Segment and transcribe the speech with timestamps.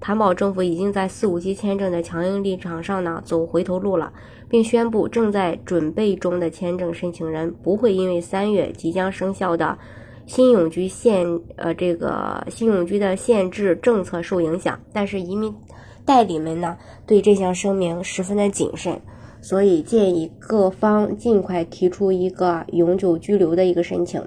[0.00, 4.12] 坦保政府已经在四五七签证的强硬立场上呢走回头路了，
[4.48, 9.76] 并宣布正在准备中的签证申请人不会因为三月即将生效的
[10.24, 14.80] 新永居限呃这个新永居的限制政策受影响。
[14.92, 15.54] 但是移民
[16.06, 18.98] 代理们呢对这项声明十分的谨慎，
[19.42, 24.22] 所以建议各方尽快提出一个永久居留的一个申请。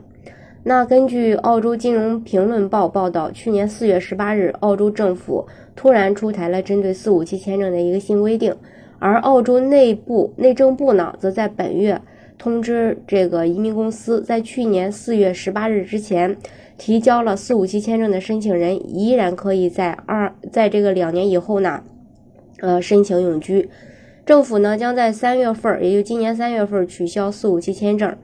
[0.65, 5.45] 那根据澳洲金融评论报报道，去年四月十八日，澳洲政府
[5.75, 8.55] 突然出台了针对四五七签证的一个新规定，
[8.97, 11.99] 而澳洲内部内政部呢，则在本月
[12.37, 16.37] 通知这个移民公司，在去年四月十八日之前
[16.77, 21.83] 提交了四五七签证的申请人，依然可以在二在这个两年以后呢，
[22.61, 23.69] 呃，申请永居。
[24.25, 28.15] 政府呢，将在三月份，也就今年三月份取消四五七签证。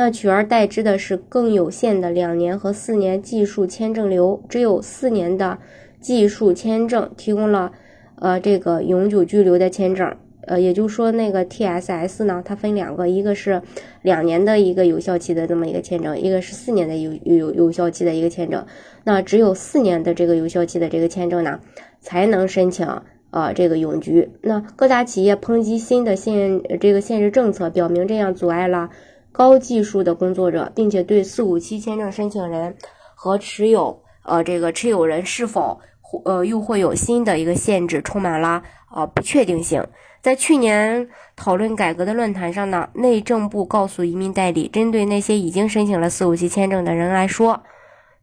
[0.00, 5.58] 那取而代之的是更有限的两年和四年技术签证流，只有四年的
[6.00, 7.72] 技术签证提供了，
[8.14, 13.60] 呃，这个永久居留的签证，呃，也就是说那个 TSS 呢，它分两个，一个是
[14.00, 18.64] 两年的一个有效期的这么一个签证，一个是四年的有有有效期的一个签证。
[19.04, 21.60] 那只有四年的这个有效期的这个签证呢，
[22.00, 24.30] 才能申请呃这个永居。
[24.40, 28.88] 那各大企业抨击新的限这个限制政策，表明这样阻碍了。
[29.32, 32.76] 高技术的工作者，并且对四五七签证申请人
[33.14, 35.80] 和持有呃这个持有人是否
[36.24, 38.62] 呃又会有新的一个限制，充满了
[38.94, 39.86] 呃不确定性。
[40.20, 47.62] 在去年讨论改革的论坛上呢，内政部告诉移民代理，针对那些已经申请了四五七签证的人来说，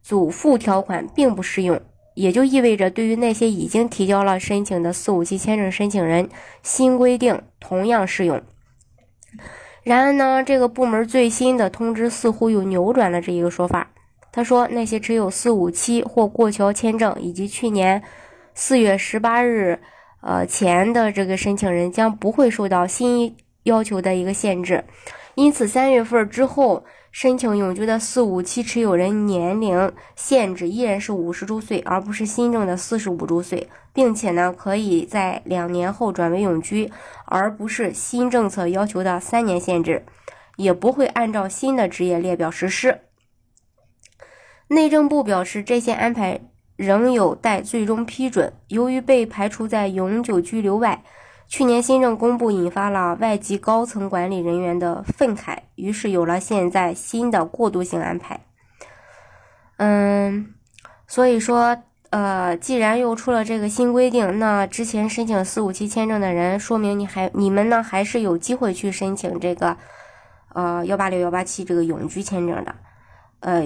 [0.00, 1.80] 祖父条款并不适用，
[2.14, 6.28] 也就意味着对于那些已经提交了申请的四五七签证申请人，
[6.62, 8.40] 新规定同样适用。
[9.88, 13.88] 然而呢，这个部门最新的通知似乎又扭转了这一个说法。
[14.30, 18.02] 他说，那些持有四五七或过桥签证以及去年
[18.54, 19.80] 四月十八日
[20.20, 24.84] 呃前的这个申请人将不会受到新要求的一个限制。
[25.38, 26.84] 因此，三月份之后。
[27.10, 36.92] 申请永居的四五七持有人年龄限制依然是五十周岁，而不是新政的四十五周岁，并且呢，可以在两年后转为永居，
[37.24, 40.04] 而不是新政策要求的三年限制，
[40.56, 43.00] 也不会按照新的职业列表实施。
[44.68, 46.40] 内政部表示，这些安排
[46.76, 48.52] 仍有待最终批准。
[48.68, 51.02] 由于被排除在永久居留外。
[51.48, 58.40] 去年新政公布，引发了外籍高层管理人员的愤慨，于是有了现在新的过渡性安排。
[59.78, 60.52] 嗯，
[61.06, 69.78] 所以说，呃，既然又出了这个新规定，那之前申请四五七签证的人，说明你还你们呢还是有机会去申请这个，
[70.52, 72.74] 呃，幺八六幺八七这个永居签证的。
[73.40, 73.62] 呃，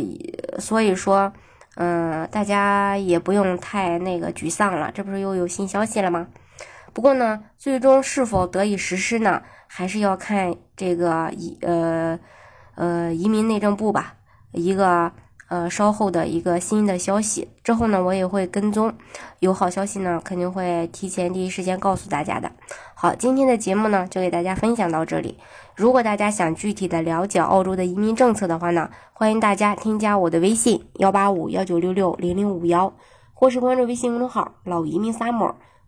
[0.60, 1.32] 所以说，
[1.74, 6.28] 嗯，大家也不用太那个沮丧了，这不是又有新消息了吗？
[6.92, 12.18] 不过呢，最终是否得以实施呢，还是要看这个移呃
[12.74, 14.14] 呃移民内政部吧
[14.52, 15.10] 一个
[15.48, 18.92] 呃稍后的一个新的消息之后呢，我也会跟踪，
[19.38, 22.52] 有好消息呢肯定会提前第一时间告诉大家的。
[22.94, 25.38] 好，今天的节目呢就给大家分享到这里。
[25.74, 32.92] 如果大家想具体的了解澳洲的移民政策的话呢，欢迎大家添加我的微信幺八五幺九六六零零五幺，
[33.32, 35.54] 或是关注微信公众号老移民 summer。